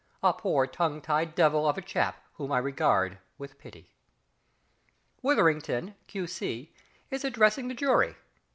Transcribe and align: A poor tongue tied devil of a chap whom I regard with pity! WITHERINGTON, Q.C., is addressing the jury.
A 0.23 0.33
poor 0.33 0.65
tongue 0.65 0.99
tied 0.99 1.35
devil 1.35 1.69
of 1.69 1.77
a 1.77 1.81
chap 1.83 2.21
whom 2.33 2.51
I 2.51 2.57
regard 2.57 3.19
with 3.37 3.59
pity! 3.59 3.93
WITHERINGTON, 5.21 5.93
Q.C., 6.07 6.73
is 7.11 7.23
addressing 7.23 7.67
the 7.67 7.75
jury. 7.75 8.15